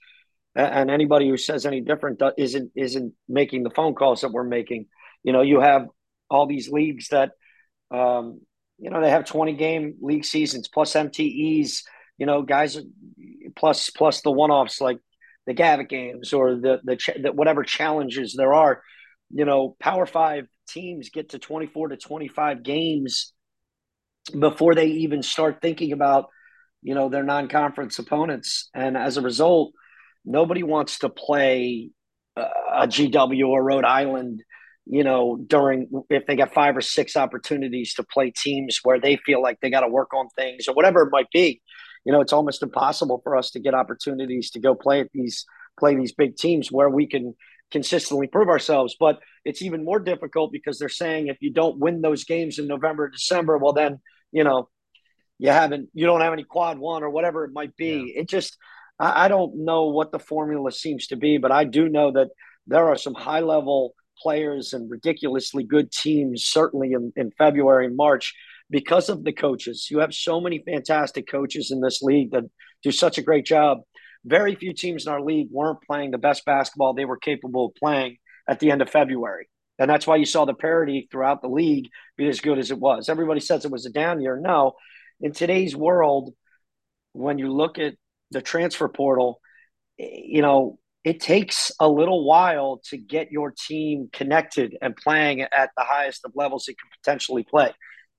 And 0.55 0.89
anybody 0.89 1.27
who 1.27 1.37
says 1.37 1.65
any 1.65 1.81
different 1.81 2.21
isn't 2.37 2.71
isn't 2.75 3.13
making 3.27 3.63
the 3.63 3.69
phone 3.71 3.93
calls 3.93 4.21
that 4.21 4.31
we're 4.31 4.45
making. 4.45 4.85
You 5.23 5.33
know, 5.33 5.41
you 5.41 5.59
have 5.59 5.87
all 6.29 6.47
these 6.47 6.69
leagues 6.69 7.09
that 7.09 7.31
um, 7.91 8.39
you 8.77 8.89
know, 8.89 9.01
they 9.01 9.09
have 9.09 9.25
20 9.25 9.53
game 9.53 9.95
league 10.01 10.25
seasons 10.25 10.67
plus 10.67 10.93
MTEs, 10.93 11.83
you 12.17 12.25
know, 12.25 12.41
guys 12.41 12.77
plus 13.55 13.89
plus 13.89 14.21
the 14.21 14.31
one 14.31 14.51
offs 14.51 14.81
like 14.81 14.99
the 15.45 15.53
Gavitt 15.53 15.89
games 15.89 16.33
or 16.33 16.55
the, 16.55 16.79
the, 16.83 16.97
the 17.21 17.31
whatever 17.31 17.63
challenges 17.63 18.33
there 18.35 18.53
are. 18.53 18.81
You 19.31 19.45
know, 19.45 19.75
Power 19.79 20.05
Five 20.05 20.47
teams 20.67 21.09
get 21.09 21.29
to 21.29 21.39
24 21.39 21.89
to 21.89 21.97
25 21.97 22.63
games 22.63 23.33
before 24.37 24.75
they 24.75 24.87
even 24.87 25.21
start 25.21 25.59
thinking 25.61 25.91
about, 25.91 26.27
you 26.81 26.95
know, 26.95 27.09
their 27.09 27.23
non 27.23 27.47
conference 27.47 27.97
opponents. 27.99 28.69
And 28.73 28.97
as 28.97 29.17
a 29.17 29.21
result, 29.21 29.73
nobody 30.25 30.63
wants 30.63 30.99
to 30.99 31.09
play 31.09 31.91
uh, 32.35 32.47
a 32.73 32.87
GW 32.87 33.47
or 33.47 33.63
Rhode 33.63 33.85
Island 33.85 34.43
you 34.85 35.03
know, 35.03 35.37
during 35.47 35.89
if 36.09 36.25
they 36.27 36.35
got 36.35 36.53
five 36.53 36.77
or 36.77 36.81
six 36.81 37.15
opportunities 37.15 37.93
to 37.95 38.03
play 38.03 38.31
teams 38.31 38.79
where 38.83 38.99
they 38.99 39.17
feel 39.17 39.41
like 39.41 39.59
they 39.59 39.69
got 39.69 39.81
to 39.81 39.87
work 39.87 40.13
on 40.13 40.27
things 40.35 40.67
or 40.67 40.75
whatever 40.75 41.01
it 41.01 41.09
might 41.11 41.29
be, 41.31 41.61
you 42.05 42.11
know, 42.11 42.21
it's 42.21 42.33
almost 42.33 42.61
impossible 42.61 43.19
for 43.23 43.35
us 43.35 43.51
to 43.51 43.59
get 43.59 43.73
opportunities 43.73 44.51
to 44.51 44.59
go 44.59 44.75
play 44.75 44.99
at 45.01 45.09
these 45.13 45.45
play 45.79 45.95
these 45.95 46.13
big 46.13 46.35
teams 46.37 46.71
where 46.71 46.89
we 46.89 47.07
can 47.07 47.35
consistently 47.71 48.27
prove 48.27 48.47
ourselves. 48.47 48.95
But 48.99 49.19
it's 49.43 49.61
even 49.61 49.83
more 49.83 49.99
difficult 49.99 50.51
because 50.51 50.77
they're 50.79 50.89
saying 50.89 51.27
if 51.27 51.37
you 51.41 51.51
don't 51.51 51.79
win 51.79 52.01
those 52.01 52.23
games 52.23 52.59
in 52.59 52.67
November, 52.67 53.09
December, 53.09 53.57
well, 53.57 53.73
then, 53.73 53.99
you 54.31 54.43
know, 54.43 54.69
you 55.39 55.49
haven't, 55.49 55.89
you 55.93 56.05
don't 56.05 56.21
have 56.21 56.31
any 56.31 56.43
quad 56.43 56.77
one 56.77 57.03
or 57.03 57.09
whatever 57.09 57.43
it 57.43 57.51
might 57.53 57.75
be. 57.75 58.13
Yeah. 58.15 58.21
It 58.21 58.29
just, 58.29 58.57
I, 58.99 59.25
I 59.25 59.27
don't 59.27 59.65
know 59.65 59.85
what 59.85 60.11
the 60.11 60.19
formula 60.19 60.71
seems 60.71 61.07
to 61.07 61.15
be, 61.15 61.37
but 61.37 61.51
I 61.51 61.65
do 61.65 61.89
know 61.89 62.11
that 62.11 62.29
there 62.67 62.87
are 62.87 62.97
some 62.97 63.15
high 63.15 63.41
level 63.41 63.95
players 64.21 64.73
and 64.73 64.89
ridiculously 64.89 65.63
good 65.63 65.91
teams, 65.91 66.45
certainly 66.45 66.93
in, 66.93 67.11
in 67.15 67.31
February 67.37 67.85
and 67.85 67.95
March, 67.95 68.33
because 68.69 69.09
of 69.09 69.23
the 69.23 69.33
coaches. 69.33 69.87
You 69.89 69.99
have 69.99 70.13
so 70.13 70.41
many 70.41 70.63
fantastic 70.65 71.27
coaches 71.27 71.71
in 71.71 71.81
this 71.81 72.01
league 72.01 72.31
that 72.31 72.43
do 72.83 72.91
such 72.91 73.17
a 73.17 73.23
great 73.23 73.45
job. 73.45 73.79
Very 74.23 74.55
few 74.55 74.73
teams 74.73 75.05
in 75.05 75.11
our 75.11 75.21
league 75.21 75.49
weren't 75.51 75.83
playing 75.85 76.11
the 76.11 76.17
best 76.17 76.45
basketball 76.45 76.93
they 76.93 77.05
were 77.05 77.17
capable 77.17 77.67
of 77.67 77.75
playing 77.75 78.17
at 78.47 78.59
the 78.59 78.71
end 78.71 78.81
of 78.81 78.89
February. 78.89 79.47
And 79.77 79.89
that's 79.89 80.07
why 80.07 80.15
you 80.15 80.25
saw 80.25 80.45
the 80.45 80.53
parity 80.53 81.07
throughout 81.11 81.41
the 81.41 81.49
league 81.49 81.89
be 82.17 82.27
as 82.27 82.39
good 82.39 82.57
as 82.57 82.71
it 82.71 82.79
was. 82.79 83.09
Everybody 83.09 83.39
says 83.39 83.65
it 83.65 83.71
was 83.71 83.85
a 83.85 83.91
down 83.91 84.21
year. 84.21 84.39
No, 84.39 84.73
in 85.19 85.33
today's 85.33 85.75
world, 85.75 86.33
when 87.13 87.37
you 87.37 87.51
look 87.51 87.77
at 87.77 87.95
the 88.31 88.41
transfer 88.41 88.87
portal, 88.87 89.41
you 89.97 90.41
know, 90.41 90.79
it 91.05 91.19
takes 91.19 91.71
a 91.79 91.87
little 91.87 92.25
while 92.25 92.81
to 92.85 92.97
get 92.97 93.31
your 93.31 93.51
team 93.51 94.09
connected 94.11 94.75
and 94.81 94.95
playing 94.95 95.41
at 95.41 95.69
the 95.77 95.83
highest 95.83 96.25
of 96.25 96.31
levels 96.33 96.67
it 96.67 96.77
can 96.79 96.89
potentially 96.99 97.43
play. 97.43 97.71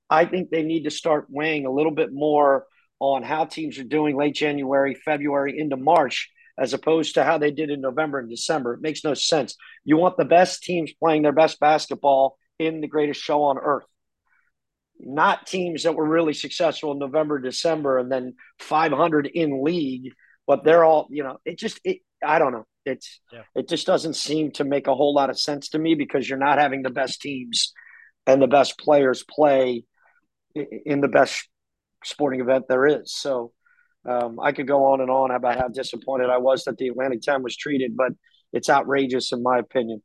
I 0.08 0.24
think 0.24 0.50
they 0.50 0.62
need 0.62 0.84
to 0.84 0.90
start 0.90 1.26
weighing 1.28 1.66
a 1.66 1.72
little 1.72 1.90
bit 1.90 2.12
more 2.12 2.64
on 3.00 3.24
how 3.24 3.44
teams 3.44 3.76
are 3.80 3.84
doing 3.84 4.16
late 4.16 4.36
January, 4.36 4.94
February 4.94 5.58
into 5.58 5.76
March, 5.76 6.30
as 6.56 6.74
opposed 6.74 7.14
to 7.14 7.24
how 7.24 7.38
they 7.38 7.50
did 7.50 7.70
in 7.70 7.80
November 7.80 8.20
and 8.20 8.30
December. 8.30 8.74
It 8.74 8.82
makes 8.82 9.02
no 9.02 9.14
sense. 9.14 9.56
You 9.84 9.96
want 9.96 10.16
the 10.16 10.24
best 10.24 10.62
teams 10.62 10.92
playing 10.92 11.22
their 11.22 11.32
best 11.32 11.58
basketball 11.58 12.38
in 12.60 12.80
the 12.80 12.86
greatest 12.86 13.20
show 13.20 13.42
on 13.42 13.58
earth, 13.58 13.84
not 15.00 15.48
teams 15.48 15.82
that 15.82 15.96
were 15.96 16.08
really 16.08 16.34
successful 16.34 16.92
in 16.92 17.00
November, 17.00 17.40
December, 17.40 17.98
and 17.98 18.12
then 18.12 18.34
500 18.60 19.26
in 19.26 19.64
league. 19.64 20.12
But 20.46 20.62
they're 20.62 20.84
all, 20.84 21.08
you 21.10 21.24
know, 21.24 21.38
it 21.44 21.58
just, 21.58 21.80
it, 21.82 21.98
I 22.24 22.38
don't 22.38 22.52
know. 22.52 22.64
It's, 22.86 23.20
yeah. 23.32 23.42
it 23.54 23.68
just 23.68 23.86
doesn't 23.86 24.14
seem 24.14 24.52
to 24.52 24.64
make 24.64 24.86
a 24.86 24.94
whole 24.94 25.14
lot 25.14 25.30
of 25.30 25.38
sense 25.38 25.68
to 25.70 25.78
me 25.78 25.94
because 25.94 26.28
you're 26.28 26.38
not 26.38 26.58
having 26.58 26.82
the 26.82 26.90
best 26.90 27.20
teams 27.20 27.72
and 28.26 28.40
the 28.40 28.46
best 28.46 28.78
players 28.78 29.24
play 29.28 29.84
in 30.54 31.00
the 31.00 31.08
best 31.08 31.48
sporting 32.04 32.40
event 32.40 32.66
there 32.68 32.86
is. 32.86 33.14
So 33.14 33.52
um, 34.08 34.38
I 34.40 34.52
could 34.52 34.66
go 34.66 34.92
on 34.92 35.00
and 35.00 35.10
on 35.10 35.30
about 35.30 35.58
how 35.58 35.68
disappointed 35.68 36.30
I 36.30 36.38
was 36.38 36.64
that 36.64 36.78
the 36.78 36.88
Atlantic 36.88 37.22
10 37.22 37.42
was 37.42 37.56
treated, 37.56 37.96
but 37.96 38.12
it's 38.52 38.70
outrageous 38.70 39.32
in 39.32 39.42
my 39.42 39.58
opinion. 39.58 40.02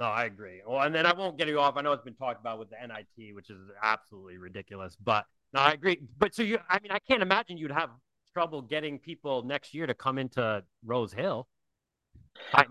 No, 0.00 0.06
I 0.06 0.24
agree. 0.24 0.60
Well, 0.66 0.80
and 0.80 0.94
then 0.94 1.06
I 1.06 1.14
won't 1.14 1.38
get 1.38 1.46
you 1.46 1.60
off. 1.60 1.76
I 1.76 1.82
know 1.82 1.92
it's 1.92 2.02
been 2.02 2.16
talked 2.16 2.40
about 2.40 2.58
with 2.58 2.68
the 2.70 2.76
NIT, 2.84 3.34
which 3.34 3.48
is 3.48 3.58
absolutely 3.80 4.38
ridiculous. 4.38 4.96
But 5.02 5.24
no, 5.52 5.60
I 5.60 5.70
agree. 5.70 6.00
But 6.18 6.34
so 6.34 6.42
you, 6.42 6.58
I 6.68 6.80
mean, 6.80 6.90
I 6.90 6.98
can't 6.98 7.22
imagine 7.22 7.58
you'd 7.58 7.70
have 7.70 7.90
trouble 8.32 8.60
getting 8.60 8.98
people 8.98 9.44
next 9.44 9.72
year 9.72 9.86
to 9.86 9.94
come 9.94 10.18
into 10.18 10.64
Rose 10.84 11.12
Hill. 11.12 11.46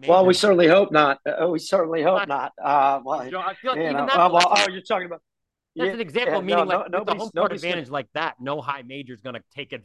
Well, 0.08 0.26
we 0.26 0.34
certainly 0.34 0.68
hope 0.68 0.92
not. 0.92 1.20
Uh, 1.26 1.48
we 1.48 1.60
certainly 1.60 2.04
hope 2.04 2.28
not. 2.28 2.54
Uh, 2.62 3.02
well, 3.04 3.20
I 3.20 3.30
feel 3.30 3.40
like 3.40 3.80
even 3.80 3.94
know, 3.94 4.06
that, 4.06 4.32
well, 4.32 4.42
oh, 4.46 4.66
you're 4.70 4.82
talking 4.82 5.08
about 5.08 5.22
that's 5.76 5.88
yeah, 5.88 5.94
an 5.94 6.02
example, 6.02 6.34
yeah, 6.36 6.42
meaning 6.42 6.68
no, 6.68 6.78
like 6.78 6.92
no, 6.92 7.04
the 7.04 7.16
home 7.16 7.32
court 7.32 7.52
advantage 7.52 7.86
gonna... 7.86 7.94
like 7.94 8.08
that. 8.14 8.36
No 8.40 8.62
high 8.62 8.84
major 8.84 9.14
is 9.14 9.22
going 9.22 9.36
to 9.36 9.42
take 9.56 9.74
a 9.74 9.80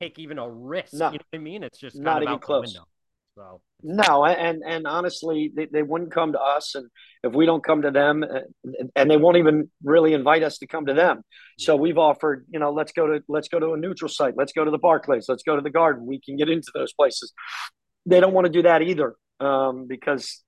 take 0.00 0.18
even 0.18 0.38
a 0.38 0.48
risk. 0.48 0.94
No, 0.94 1.06
you 1.06 1.18
know 1.18 1.24
what 1.30 1.38
I 1.38 1.42
mean? 1.42 1.62
It's 1.62 1.78
just 1.78 1.96
not 1.96 2.22
even 2.22 2.38
close. 2.38 2.78
So 3.36 3.60
no, 3.82 4.24
and 4.24 4.62
and 4.66 4.86
honestly, 4.86 5.52
they, 5.54 5.66
they 5.66 5.82
wouldn't 5.82 6.12
come 6.12 6.32
to 6.32 6.40
us, 6.40 6.74
and 6.76 6.88
if 7.22 7.34
we 7.34 7.44
don't 7.44 7.62
come 7.62 7.82
to 7.82 7.90
them, 7.90 8.22
uh, 8.24 8.40
and 8.96 9.10
they 9.10 9.18
won't 9.18 9.36
even 9.36 9.70
really 9.82 10.14
invite 10.14 10.42
us 10.42 10.58
to 10.58 10.66
come 10.66 10.86
to 10.86 10.94
them. 10.94 11.22
So 11.58 11.76
we've 11.76 11.98
offered, 11.98 12.46
you 12.48 12.58
know, 12.58 12.70
let's 12.70 12.92
go 12.92 13.06
to 13.08 13.22
let's 13.28 13.48
go 13.48 13.58
to 13.58 13.72
a 13.72 13.76
neutral 13.76 14.08
site, 14.08 14.34
let's 14.36 14.52
go 14.52 14.64
to 14.64 14.70
the 14.70 14.78
Barclays, 14.78 15.26
let's 15.28 15.42
go 15.42 15.56
to 15.56 15.62
the 15.62 15.70
Garden. 15.70 16.06
We 16.06 16.20
can 16.20 16.36
get 16.36 16.48
into 16.48 16.70
those 16.74 16.94
places. 16.94 17.34
They 18.06 18.20
don't 18.20 18.34
want 18.34 18.46
to 18.46 18.52
do 18.52 18.62
that 18.62 18.82
either, 18.82 19.14
um, 19.40 19.86
because 19.86 20.42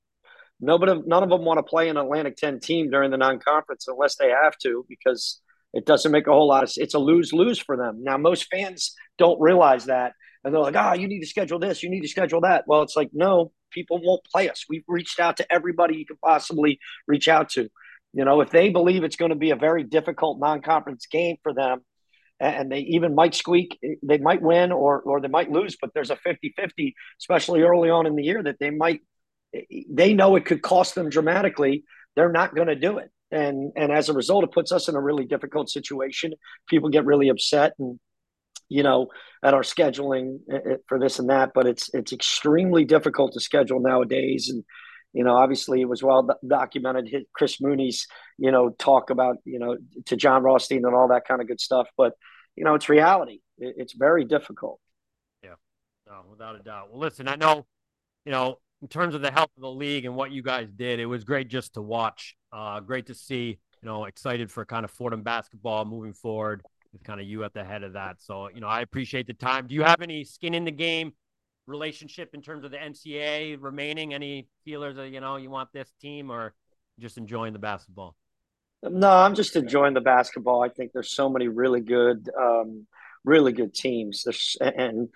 nobody, 0.60 1.00
none 1.06 1.22
of 1.22 1.30
them 1.30 1.44
want 1.44 1.58
to 1.58 1.62
play 1.62 1.88
an 1.88 1.96
Atlantic 1.96 2.36
10 2.36 2.60
team 2.60 2.90
during 2.90 3.10
the 3.10 3.16
non 3.16 3.38
conference 3.38 3.86
unless 3.88 4.16
they 4.16 4.30
have 4.30 4.56
to, 4.58 4.84
because 4.88 5.40
it 5.72 5.84
doesn't 5.84 6.12
make 6.12 6.26
a 6.26 6.32
whole 6.32 6.48
lot 6.48 6.64
of 6.64 6.72
it's 6.76 6.94
a 6.94 6.98
lose 6.98 7.32
lose 7.32 7.58
for 7.58 7.76
them. 7.76 8.02
Now, 8.02 8.16
most 8.16 8.46
fans 8.50 8.94
don't 9.18 9.40
realize 9.40 9.86
that. 9.86 10.12
And 10.44 10.54
they're 10.54 10.62
like, 10.62 10.76
ah, 10.76 10.90
oh, 10.90 10.94
you 10.94 11.08
need 11.08 11.20
to 11.20 11.26
schedule 11.26 11.58
this, 11.58 11.82
you 11.82 11.90
need 11.90 12.02
to 12.02 12.08
schedule 12.08 12.42
that. 12.42 12.64
Well, 12.66 12.82
it's 12.82 12.96
like, 12.96 13.10
no, 13.12 13.52
people 13.72 14.00
won't 14.02 14.24
play 14.24 14.48
us. 14.48 14.64
We've 14.68 14.84
reached 14.86 15.18
out 15.18 15.38
to 15.38 15.52
everybody 15.52 15.96
you 15.96 16.06
could 16.06 16.20
possibly 16.20 16.78
reach 17.06 17.28
out 17.28 17.50
to. 17.50 17.68
You 18.12 18.24
know, 18.24 18.40
if 18.40 18.50
they 18.50 18.70
believe 18.70 19.04
it's 19.04 19.16
going 19.16 19.30
to 19.30 19.36
be 19.36 19.50
a 19.50 19.56
very 19.56 19.82
difficult 19.82 20.38
non 20.40 20.62
conference 20.62 21.06
game 21.06 21.36
for 21.42 21.52
them, 21.52 21.80
and 22.40 22.70
they 22.70 22.80
even 22.80 23.14
might 23.14 23.34
squeak, 23.34 23.78
eh, 23.82 23.94
they 24.02 24.18
might 24.18 24.42
win 24.42 24.72
or, 24.72 25.00
or 25.00 25.20
they 25.20 25.28
might 25.28 25.50
lose, 25.50 25.76
but 25.80 25.90
there's 25.94 26.10
a 26.10 26.16
50 26.16 26.54
50, 26.56 26.94
especially 27.20 27.62
early 27.62 27.90
on 27.90 28.06
in 28.06 28.16
the 28.16 28.24
year, 28.24 28.42
that 28.42 28.58
they 28.58 28.70
might 28.70 29.00
eh, 29.54 29.62
eh, 29.70 29.82
they 29.90 30.14
know 30.14 30.36
it 30.36 30.44
could 30.44 30.62
cost 30.62 30.94
them 30.94 31.08
dramatically. 31.08 31.84
They're 32.14 32.32
not 32.32 32.54
going 32.54 32.68
to 32.68 32.76
do 32.76 32.98
it. 32.98 33.10
And, 33.30 33.72
and 33.76 33.90
as 33.90 34.08
a 34.08 34.14
result, 34.14 34.44
it 34.44 34.52
puts 34.52 34.70
us 34.70 34.88
in 34.88 34.94
a 34.94 35.00
really 35.00 35.24
difficult 35.24 35.68
situation. 35.68 36.32
People 36.68 36.90
get 36.90 37.04
really 37.04 37.28
upset 37.28 37.72
and, 37.78 37.98
you 38.68 38.82
know, 38.82 39.08
at 39.42 39.52
our 39.52 39.62
scheduling 39.62 40.38
for 40.88 40.98
this 40.98 41.18
and 41.18 41.28
that, 41.30 41.50
but 41.52 41.66
it's, 41.66 41.92
it's 41.92 42.12
extremely 42.12 42.84
difficult 42.84 43.32
to 43.32 43.40
schedule 43.40 43.80
nowadays. 43.80 44.48
And, 44.48 44.64
you 45.16 45.24
know, 45.24 45.34
obviously 45.34 45.80
it 45.80 45.88
was 45.88 46.02
well 46.02 46.28
documented. 46.46 47.24
Chris 47.32 47.58
Mooney's, 47.58 48.06
you 48.36 48.52
know, 48.52 48.68
talk 48.68 49.08
about, 49.08 49.38
you 49.46 49.58
know, 49.58 49.78
to 50.04 50.14
Jon 50.14 50.42
Rothstein 50.42 50.84
and 50.84 50.94
all 50.94 51.08
that 51.08 51.26
kind 51.26 51.40
of 51.40 51.48
good 51.48 51.58
stuff. 51.58 51.88
But, 51.96 52.12
you 52.54 52.64
know, 52.64 52.74
it's 52.74 52.90
reality. 52.90 53.40
It's 53.56 53.94
very 53.94 54.26
difficult. 54.26 54.78
Yeah, 55.42 55.54
no, 56.06 56.20
without 56.30 56.60
a 56.60 56.62
doubt. 56.62 56.90
Well, 56.90 57.00
listen, 57.00 57.28
I 57.28 57.36
know, 57.36 57.64
you 58.26 58.32
know, 58.32 58.58
in 58.82 58.88
terms 58.88 59.14
of 59.14 59.22
the 59.22 59.30
health 59.30 59.48
of 59.56 59.62
the 59.62 59.70
league 59.70 60.04
and 60.04 60.16
what 60.16 60.32
you 60.32 60.42
guys 60.42 60.70
did, 60.70 61.00
it 61.00 61.06
was 61.06 61.24
great 61.24 61.48
just 61.48 61.72
to 61.74 61.80
watch. 61.80 62.36
Uh, 62.52 62.80
great 62.80 63.06
to 63.06 63.14
see. 63.14 63.58
You 63.82 63.88
know, 63.88 64.04
excited 64.04 64.52
for 64.52 64.66
kind 64.66 64.84
of 64.84 64.90
Fordham 64.90 65.22
basketball 65.22 65.86
moving 65.86 66.12
forward 66.12 66.62
with 66.92 67.02
kind 67.04 67.22
of 67.22 67.26
you 67.26 67.42
at 67.42 67.54
the 67.54 67.64
head 67.64 67.84
of 67.84 67.94
that. 67.94 68.16
So, 68.20 68.50
you 68.54 68.60
know, 68.60 68.68
I 68.68 68.82
appreciate 68.82 69.26
the 69.26 69.32
time. 69.32 69.66
Do 69.66 69.74
you 69.74 69.82
have 69.82 70.02
any 70.02 70.24
skin 70.24 70.52
in 70.52 70.66
the 70.66 70.70
game 70.70 71.14
relationship 71.66 72.30
in 72.34 72.42
terms 72.42 72.64
of 72.64 72.70
the 72.70 72.76
NCAA 72.76 73.56
remaining? 73.60 74.14
Any 74.14 74.48
feelers 74.64 74.96
that 74.96 75.08
you 75.08 75.20
know 75.20 75.36
you 75.36 75.50
want 75.50 75.70
this 75.72 75.90
team 76.00 76.30
or 76.30 76.54
just 76.98 77.18
enjoying 77.18 77.52
the 77.52 77.58
basketball? 77.58 78.16
No, 78.82 79.10
I'm 79.10 79.34
just 79.34 79.56
enjoying 79.56 79.94
the 79.94 80.00
basketball. 80.00 80.62
I 80.62 80.68
think 80.68 80.92
there's 80.92 81.14
so 81.14 81.28
many 81.28 81.48
really 81.48 81.80
good, 81.80 82.28
um, 82.38 82.86
really 83.24 83.52
good 83.52 83.74
teams. 83.74 84.22
There's 84.24 84.56
and 84.60 85.08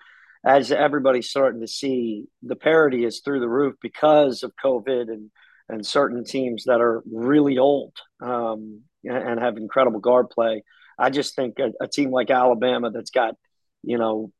as 0.45 0.71
everybody's 0.71 1.29
starting 1.29 1.61
to 1.61 1.67
see, 1.67 2.25
the 2.41 2.55
parity 2.55 3.05
is 3.05 3.21
through 3.21 3.39
the 3.39 3.49
roof 3.49 3.75
because 3.81 4.43
of 4.43 4.53
COVID 4.63 5.09
and 5.09 5.31
and 5.69 5.85
certain 5.85 6.25
teams 6.25 6.65
that 6.65 6.81
are 6.81 7.01
really 7.09 7.57
old 7.57 7.93
um, 8.21 8.81
and 9.05 9.39
have 9.39 9.55
incredible 9.57 10.01
guard 10.01 10.29
play. 10.29 10.63
I 10.99 11.09
just 11.09 11.33
think 11.35 11.59
a, 11.59 11.71
a, 11.81 11.87
team 11.87 12.11
like 12.11 12.29
Alabama 12.29 12.91
that's 12.91 13.09
got, 13.09 13.35
you 13.81 13.97
know, 13.97 14.33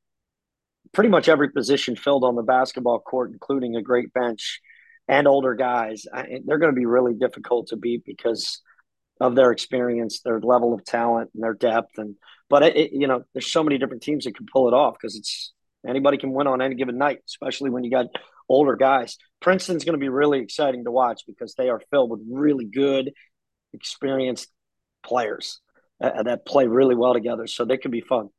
pretty 0.94 1.10
much 1.10 1.30
every 1.30 1.50
position 1.50 1.96
filled 1.96 2.24
on 2.24 2.36
the 2.36 2.44
basketball 2.44 3.00
court, 3.00 3.32
including 3.32 3.76
a 3.76 3.82
great 3.82 4.14
bench 4.14 4.62
and 5.08 5.28
older 5.28 5.56
guys, 5.56 6.06
I, 6.14 6.40
they're 6.46 6.60
going 6.60 6.74
to 6.74 6.80
be 6.80 6.86
really 6.86 7.14
difficult 7.14 7.68
to 7.68 7.76
beat 7.76 8.06
because 8.06 8.62
of 9.20 9.36
their 9.36 9.52
experience, 9.52 10.22
their 10.22 10.40
level 10.40 10.74
of 10.74 10.84
talent, 10.84 11.32
and 11.34 11.44
their 11.44 11.54
depth. 11.54 11.98
And 11.98 12.16
but 12.50 12.64
it, 12.64 12.76
it, 12.76 12.92
you 12.94 13.08
know, 13.08 13.24
there's 13.34 13.52
so 13.52 13.64
many 13.64 13.78
different 13.78 14.04
teams 14.04 14.26
that 14.26 14.36
can 14.36 14.46
pull 14.52 14.68
it 14.68 14.74
off 14.74 14.96
because 15.00 15.16
it's 15.16 15.54
Anybody 15.88 16.18
can 16.18 16.32
win 16.32 16.48
on 16.48 16.62
any 16.62 16.76
given 16.76 16.98
night, 16.98 17.20
especially 17.28 17.70
when 17.70 17.84
you 17.84 17.92
got 17.92 18.08
older 18.48 18.76
guys. 18.76 19.18
Princeton's 19.40 19.84
going 19.84 19.98
to 19.98 20.04
be 20.04 20.10
really 20.10 20.40
exciting 20.40 20.84
to 20.84 20.92
watch 20.92 21.22
because 21.26 21.56
they 21.56 21.70
are 21.70 21.82
filled 21.90 22.12
with 22.12 22.22
really 22.30 22.66
good, 22.66 23.12
experienced 23.74 24.48
players 25.04 25.60
uh, 26.02 26.24
that 26.24 26.46
play 26.46 26.68
really 26.68 26.96
well 26.96 27.14
together. 27.14 27.48
So 27.48 27.66
they 27.66 27.78
could 27.78 27.92
be 27.92 28.02
fun. 28.02 28.30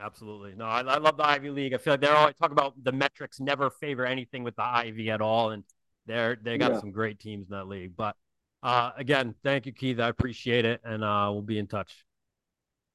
Absolutely. 0.00 0.54
No, 0.56 0.64
I, 0.64 0.80
I, 0.80 0.98
love 0.98 1.16
the 1.16 1.26
Ivy 1.26 1.50
League. 1.50 1.74
I 1.74 1.78
feel 1.78 1.94
like 1.94 2.00
they're 2.00 2.14
always 2.14 2.36
talk 2.36 2.52
about 2.52 2.72
the 2.82 2.92
metrics 2.92 3.40
never 3.40 3.68
favor 3.68 4.06
anything 4.06 4.44
with 4.44 4.54
the 4.54 4.62
Ivy 4.62 5.10
at 5.10 5.20
all. 5.20 5.50
And 5.50 5.64
they're, 6.06 6.38
they 6.40 6.56
got 6.56 6.72
yeah. 6.72 6.80
some 6.80 6.92
great 6.92 7.18
teams 7.18 7.48
in 7.50 7.56
that 7.56 7.66
league. 7.66 7.96
But 7.96 8.14
uh, 8.62 8.92
again, 8.96 9.34
thank 9.42 9.66
you, 9.66 9.72
Keith. 9.72 9.98
I 9.98 10.08
appreciate 10.08 10.64
it. 10.64 10.80
And 10.84 11.02
uh, 11.02 11.30
we'll 11.32 11.42
be 11.42 11.58
in 11.58 11.66
touch. 11.66 12.04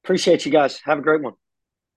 Appreciate 0.02 0.46
you 0.46 0.52
guys. 0.52 0.80
Have 0.84 0.98
a 0.98 1.02
great 1.02 1.20
one. 1.20 1.34